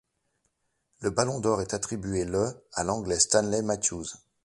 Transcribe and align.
Le 1.01 1.11
Ballon 1.11 1.39
d'or 1.39 1.61
est 1.61 1.75
attribué 1.75 2.25
le 2.25 2.65
à 2.73 2.83
l'Anglais 2.83 3.19
Stanley 3.19 3.61
Matthews. 3.61 4.07